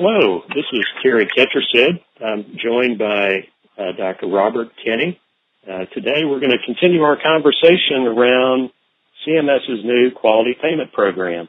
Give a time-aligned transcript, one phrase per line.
[0.00, 1.98] Hello, this is Terry Ketchersid.
[2.24, 4.28] I'm joined by uh, Dr.
[4.28, 5.18] Robert Kenny.
[5.66, 8.70] Uh, today we're going to continue our conversation around
[9.26, 11.48] CMS's new quality payment program.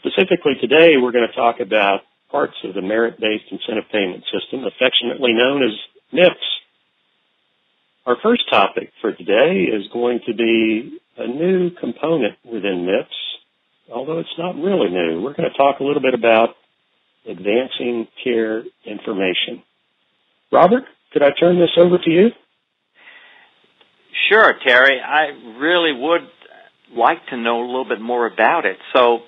[0.00, 5.34] Specifically today we're going to talk about parts of the merit-based incentive payment system, affectionately
[5.34, 5.76] known as
[6.14, 6.40] MIPS.
[8.06, 14.20] Our first topic for today is going to be a new component within MIPS, although
[14.20, 15.20] it's not really new.
[15.20, 16.56] We're going to talk a little bit about
[17.28, 19.62] advancing care information.
[20.52, 22.28] Robert, could I turn this over to you?
[24.28, 25.00] Sure, Terry.
[25.00, 25.26] I
[25.58, 26.28] really would
[26.96, 28.78] like to know a little bit more about it.
[28.94, 29.20] So,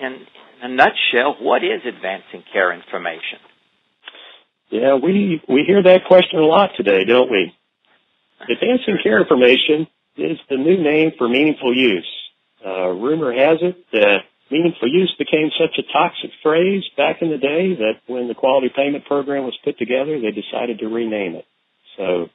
[0.00, 0.26] in
[0.62, 3.38] a nutshell, what is advancing care information?
[4.70, 7.52] Yeah, we, we hear that question a lot today, don't we?
[8.40, 9.86] Advancing care information
[10.16, 12.08] is the new name for meaningful use.
[12.64, 14.18] Uh, rumor has it that
[14.50, 18.70] meaningful use became such a toxic phrase back in the day that when the quality
[18.74, 21.46] payment program was put together, they decided to rename it.
[21.96, 22.28] So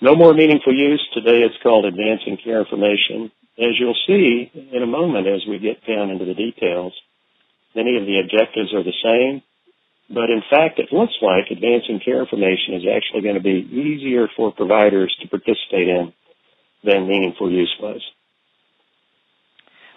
[0.00, 1.02] no more meaningful use.
[1.12, 3.30] Today it's called advancing care information.
[3.58, 6.94] As you'll see in a moment as we get down into the details,
[7.74, 9.42] many of the objectives are the same,
[10.08, 14.28] but in fact it looks like advancing care information is actually going to be easier
[14.36, 16.12] for providers to participate in
[16.84, 18.00] than meaningful use was.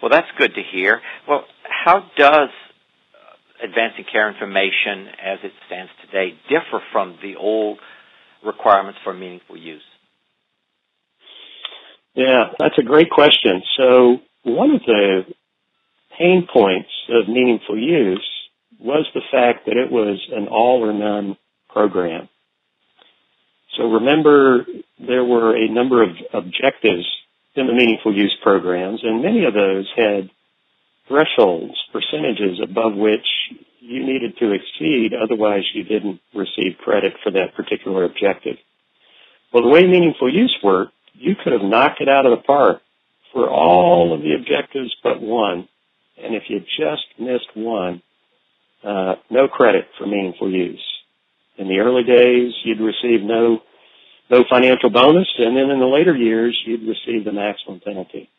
[0.02, 1.00] Well, that's good to hear.
[1.28, 7.78] Well, how does uh, advancing care information as it stands today differ from the old
[8.44, 9.82] requirements for meaningful use?
[12.14, 13.62] Yeah, that's a great question.
[13.76, 15.22] So one of the
[16.18, 18.28] pain points of meaningful use
[18.78, 21.36] was the fact that it was an all or none
[21.68, 22.28] program.
[23.76, 24.66] So remember,
[24.98, 27.06] there were a number of objectives
[27.54, 30.30] in the meaningful use programs, and many of those had
[31.12, 33.26] thresholds, percentages above which
[33.80, 38.56] you needed to exceed, otherwise you didn't receive credit for that particular objective.
[39.52, 42.80] Well, the way meaningful use worked, you could have knocked it out of the park
[43.32, 45.68] for all of the objectives but one,
[46.22, 48.02] and if you just missed one,
[48.82, 50.82] uh, no credit for meaningful use.
[51.58, 53.60] In the early days, you'd receive no
[54.30, 58.30] no financial bonus, and then in the later years, you'd receive the maximum penalty.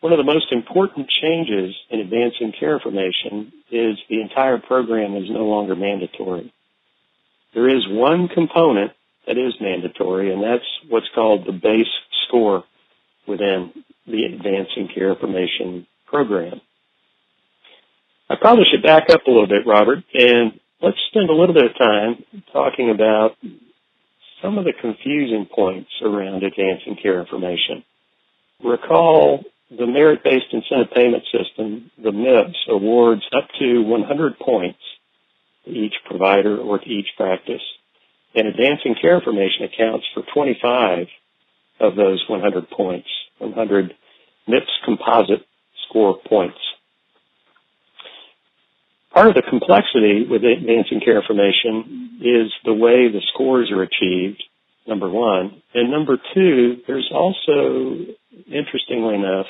[0.00, 5.30] One of the most important changes in advancing care information is the entire program is
[5.30, 6.52] no longer mandatory.
[7.54, 8.92] There is one component
[9.26, 11.86] that is mandatory, and that's what's called the base
[12.28, 12.64] score
[13.26, 13.72] within
[14.06, 16.60] the advancing care information program.
[18.28, 21.64] I probably should back up a little bit, Robert, and let's spend a little bit
[21.64, 23.36] of time talking about
[24.42, 27.84] some of the confusing points around advancing care information.
[28.62, 34.78] Recall the merit-based incentive payment system, the MIPS, awards up to 100 points
[35.64, 37.62] to each provider or to each practice.
[38.34, 41.06] And advancing care information accounts for 25
[41.80, 43.94] of those 100 points, 100
[44.46, 45.46] MIPS composite
[45.88, 46.58] score points.
[49.12, 54.42] Part of the complexity with advancing care information is the way the scores are achieved,
[54.86, 55.62] number one.
[55.74, 57.96] And number two, there's also,
[58.46, 59.46] interestingly enough,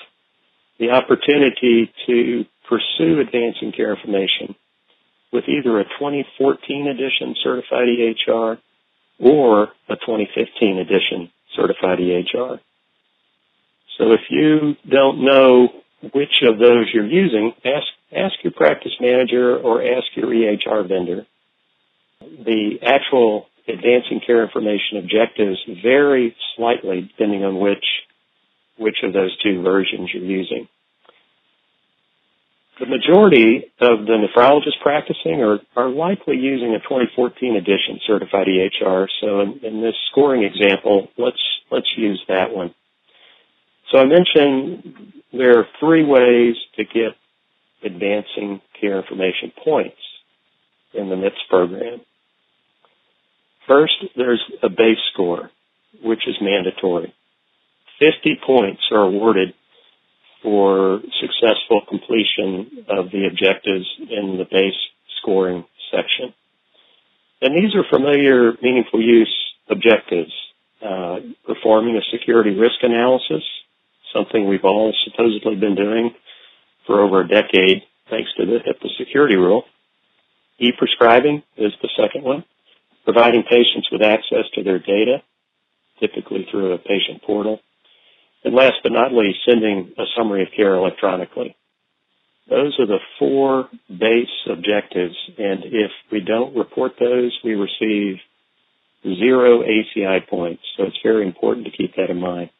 [0.79, 4.55] the opportunity to pursue advancing care information
[5.33, 8.59] with either a 2014 edition certified EHR
[9.19, 12.61] or a 2015 edition certified EHR.
[13.99, 15.69] So if you don't know
[16.13, 21.27] which of those you're using, ask ask your practice manager or ask your EHR vendor.
[22.21, 27.85] The actual advancing care information objectives vary slightly depending on which
[28.79, 30.69] which of those two versions you're using.
[32.79, 39.07] The majority of the nephrologists practicing are, are likely using a 2014 edition certified EHR.
[39.21, 42.75] So in, in this scoring example, let's let's use that one.
[43.91, 47.17] So I mentioned there are three ways to get
[47.83, 49.97] advancing care information points
[50.93, 52.01] in the MIPS program.
[53.67, 55.51] First, there's a base score,
[56.03, 57.15] which is mandatory.
[57.99, 59.55] 50 points are awarded
[60.43, 64.79] for successful completion of the objectives in the base
[65.21, 66.35] scoring section.
[67.41, 69.35] And these are familiar meaningful use
[69.69, 70.33] objectives.
[70.83, 71.17] Uh,
[71.47, 73.43] performing a security risk analysis,
[74.15, 76.15] something we've all supposedly been doing
[76.87, 79.65] for over a decade, thanks to the HIPAA security rule.
[80.59, 82.45] E-prescribing is the second one,
[83.05, 85.23] providing patients with access to their data,
[85.99, 87.61] typically through a patient portal.
[88.45, 91.57] And last but not least, sending a summary of care electronically.
[92.49, 98.19] Those are the four base objectives, and if we don't report those, we receive
[99.03, 100.63] zero ACI points.
[100.77, 102.51] So it's very important to keep that in mind.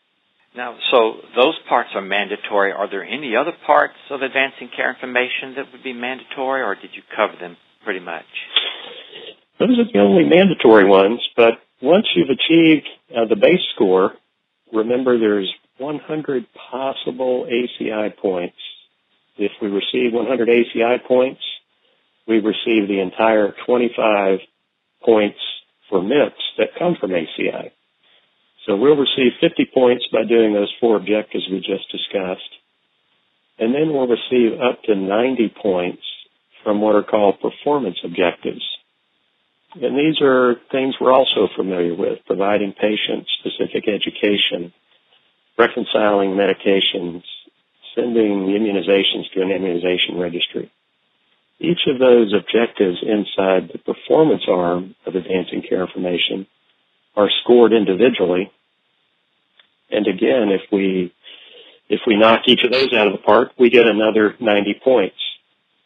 [0.57, 2.73] Now, so those parts are mandatory.
[2.73, 6.91] Are there any other parts of advancing care information that would be mandatory, or did
[6.95, 8.25] you cover them pretty much?
[9.61, 14.13] Those are the only mandatory ones, but once you've achieved uh, the base score,
[14.73, 18.57] remember there's 100 possible ACI points.
[19.37, 21.41] If we receive 100 ACI points,
[22.27, 24.39] we receive the entire 25
[25.05, 25.39] points
[25.89, 27.71] for MIPS that come from ACI.
[28.67, 32.51] So we'll receive 50 points by doing those four objectives we just discussed.
[33.59, 36.03] And then we'll receive up to 90 points
[36.65, 38.65] from what are called performance objectives.
[39.75, 44.73] And these are things we're also familiar with, providing patient-specific education,
[45.59, 47.23] reconciling medications,
[47.95, 50.71] sending immunizations to an immunization registry.
[51.59, 56.47] Each of those objectives inside the performance arm of advancing care information
[57.17, 58.53] are scored individually.
[59.91, 61.13] And again, if we
[61.89, 65.17] if we knock each of those out of the park, we get another 90 points,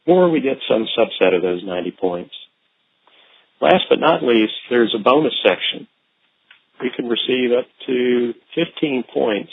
[0.07, 2.35] or we get some subset of those 90 points.
[3.61, 5.87] Last but not least, there's a bonus section.
[6.81, 9.53] We can receive up to 15 points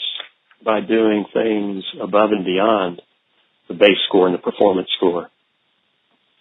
[0.64, 3.02] by doing things above and beyond
[3.68, 5.28] the base score and the performance score.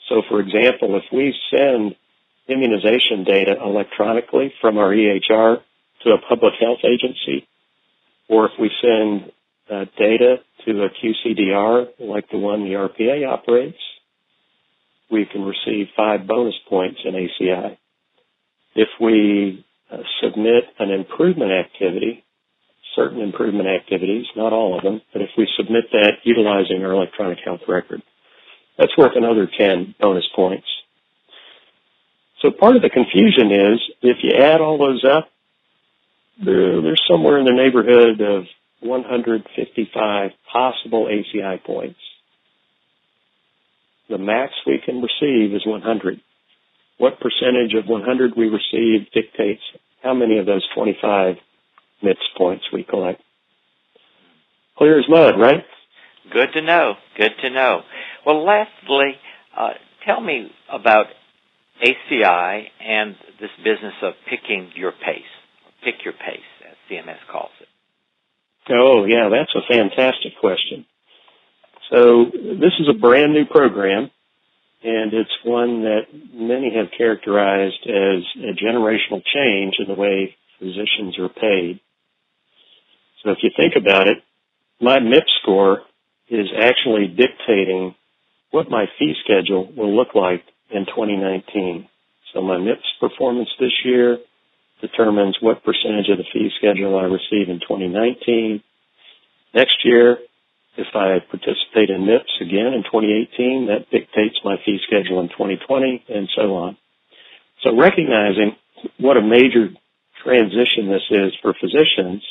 [0.10, 1.96] So for example, if we send
[2.48, 5.62] immunization data electronically from our EHR
[6.04, 7.48] to a public health agency,
[8.30, 9.32] or if we send
[9.70, 13.78] uh, data to a QCDR like the one the RPA operates,
[15.10, 17.78] we can receive five bonus points in ACI.
[18.76, 22.24] If we uh, submit an improvement activity,
[22.96, 27.40] certain improvement activities, not all of them, but if we submit that utilizing our electronic
[27.44, 28.02] health record,
[28.78, 30.68] that's worth another 10 bonus points.
[32.42, 35.30] So part of the confusion is if you add all those up,
[36.44, 38.44] there's somewhere in the neighborhood of
[38.82, 42.00] 155 possible ACI points.
[44.10, 46.22] The max we can receive is 100.
[46.98, 49.62] What percentage of 100 we receive dictates
[50.02, 51.36] how many of those 25
[52.04, 53.22] MIPS points we collect.
[54.78, 55.64] Clear as mud, right?
[56.32, 56.94] Good to know.
[57.18, 57.82] Good to know.
[58.26, 59.18] Well, lastly,
[59.58, 59.74] uh,
[60.06, 61.08] tell me about
[61.84, 65.24] ACI and this business of picking your pace,
[65.84, 66.40] pick your pace,
[66.70, 67.68] as CMS calls it.
[68.70, 70.86] Oh, yeah, that's a fantastic question.
[71.90, 74.12] So this is a brand new program,
[74.88, 81.20] and it's one that many have characterized as a generational change in the way physicians
[81.20, 81.82] are paid.
[83.22, 84.20] So if you think about it,
[84.80, 85.82] my MIPS score
[86.30, 87.96] is actually dictating
[88.52, 91.90] what my fee schedule will look like in 2019.
[92.34, 94.20] So my MIPS performance this year
[94.80, 98.64] determines what percentage of the fee schedule I receive in 2019.
[99.54, 100.18] Next year,
[100.78, 106.06] if I participate in MIPS again in 2018, that dictates my fee schedule in 2020
[106.08, 106.78] and so on.
[107.64, 108.56] So recognizing
[109.00, 109.70] what a major
[110.24, 112.24] transition this is for physicians,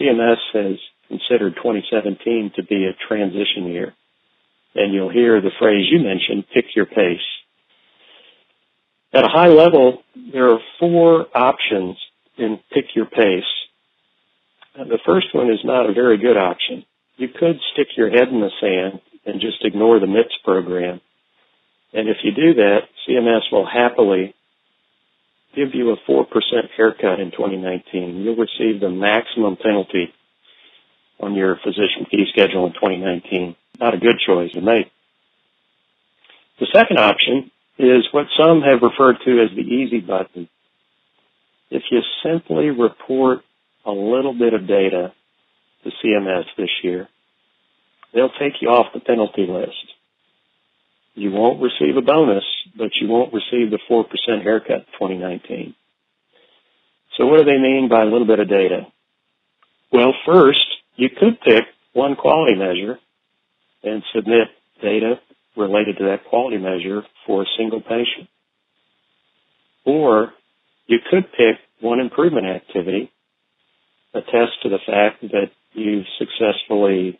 [0.00, 3.94] CMS has considered 2017 to be a transition year.
[4.74, 7.20] And you'll hear the phrase you mentioned, pick your pace.
[9.12, 11.98] At a high level, there are four options
[12.38, 13.44] in pick your pace.
[14.74, 16.84] The first one is not a very good option.
[17.22, 21.00] You could stick your head in the sand and just ignore the MIPS program.
[21.92, 24.34] And if you do that, CMS will happily
[25.54, 26.26] give you a 4%
[26.76, 28.22] haircut in 2019.
[28.22, 30.12] You'll receive the maximum penalty
[31.20, 33.54] on your physician fee schedule in 2019.
[33.78, 34.90] Not a good choice to make.
[36.58, 40.48] The second option is what some have referred to as the easy button.
[41.70, 43.42] If you simply report
[43.86, 45.12] a little bit of data
[45.84, 47.08] to CMS this year,
[48.14, 49.92] they'll take you off the penalty list.
[51.14, 52.44] You won't receive a bonus,
[52.76, 54.06] but you won't receive the 4%
[54.42, 55.74] haircut in 2019.
[57.16, 58.86] So what do they mean by a little bit of data?
[59.92, 60.64] Well, first,
[60.96, 62.98] you could pick one quality measure
[63.82, 64.48] and submit
[64.80, 65.20] data
[65.56, 68.28] related to that quality measure for a single patient.
[69.84, 70.32] Or
[70.86, 73.10] you could pick one improvement activity,
[74.14, 77.18] attest to the fact that you've successfully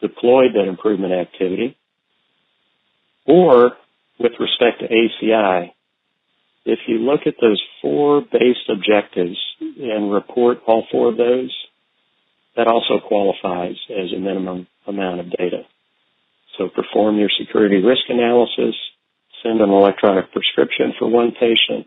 [0.00, 1.76] deployed that improvement activity,
[3.26, 3.72] or
[4.18, 5.72] with respect to ACI,
[6.64, 11.54] if you look at those four base objectives and report all four of those,
[12.56, 15.62] that also qualifies as a minimum amount of data.
[16.56, 18.74] So perform your security risk analysis,
[19.42, 21.86] send an electronic prescription for one patient,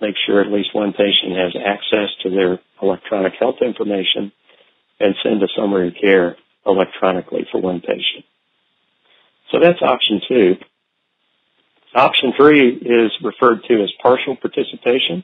[0.00, 4.32] make sure at least one patient has access to their electronic health information,
[5.00, 8.24] and send a summary of care electronically for one patient.
[9.50, 10.56] So that's option two.
[11.94, 15.22] Option three is referred to as partial participation.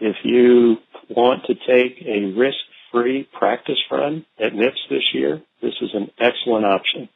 [0.00, 0.76] If you
[1.08, 6.64] want to take a risk-free practice run at MIPS this year, this is an excellent
[6.64, 7.08] option.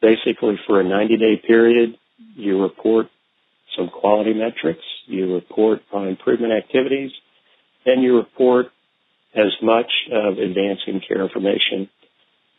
[0.00, 1.96] Basically, for a 90-day period,
[2.34, 3.08] you report
[3.76, 7.10] some quality metrics, you report on improvement activities,
[7.84, 8.66] and you report
[9.36, 11.88] as much of advancing care information